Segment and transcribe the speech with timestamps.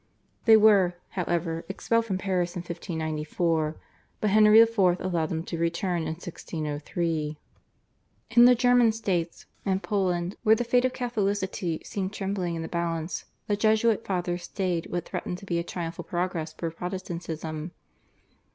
[0.45, 3.75] They were, however, expelled from Paris in 1594,
[4.19, 4.79] but Henry IV.
[4.79, 7.37] allowed them to return in 1603.
[8.31, 12.63] In the German States, Hungary, and Poland, where the fate of Catholicity seemed trembling in
[12.63, 17.69] the balance, the Jesuit Fathers stayed what threatened to be a triumphal progress for Protestantism.